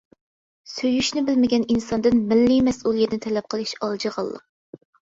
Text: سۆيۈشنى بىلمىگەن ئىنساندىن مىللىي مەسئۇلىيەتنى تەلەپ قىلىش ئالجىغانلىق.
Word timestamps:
سۆيۈشنى 0.71 1.23
بىلمىگەن 1.27 1.67
ئىنساندىن 1.75 2.19
مىللىي 2.33 2.65
مەسئۇلىيەتنى 2.71 3.23
تەلەپ 3.29 3.55
قىلىش 3.55 3.79
ئالجىغانلىق. 3.83 4.93